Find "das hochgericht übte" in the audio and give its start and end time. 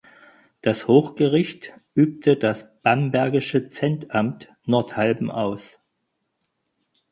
0.63-2.35